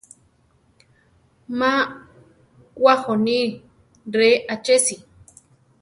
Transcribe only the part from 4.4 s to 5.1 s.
achesi!